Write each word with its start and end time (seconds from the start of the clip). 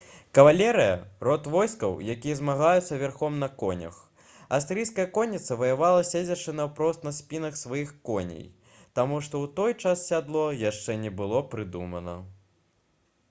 кавалерыя 0.35 0.93
род 1.27 1.43
войскаў 1.55 1.91
якія 2.13 2.37
змагаюцца 2.37 2.95
верхам 3.01 3.35
на 3.43 3.49
конях 3.63 3.99
асірыйская 4.57 5.05
конніца 5.17 5.57
ваявала 5.59 6.07
седзячы 6.13 6.55
наўпрост 6.61 7.05
на 7.09 7.13
спінах 7.19 7.59
сваіх 7.61 7.93
коней 8.11 8.43
таму 9.01 9.19
што 9.27 9.43
ў 9.45 9.51
той 9.59 9.75
час 9.85 10.07
сядло 10.13 10.43
яшчэ 10.63 10.97
не 11.05 11.13
было 11.21 11.43
прыдумана 11.53 12.17